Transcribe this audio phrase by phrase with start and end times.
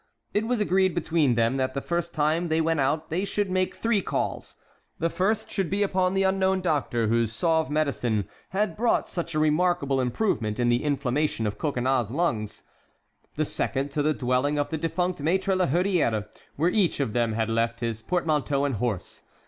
[0.33, 3.75] It was agreed between them that the first time they went out they should make
[3.75, 4.55] three calls:
[4.97, 9.39] The first should be upon the unknown doctor whose suave medicine had brought such a
[9.39, 12.63] remarkable improvement in the inflammation of Coconnas's lungs.
[13.35, 16.25] The second to the dwelling of the defunct Maître La Hurière,
[16.55, 19.21] where each of them had left his portmanteau and horse.